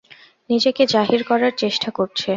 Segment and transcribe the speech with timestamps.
[0.49, 2.27] নিজেকে জাহির করার চেষ্টা করছে।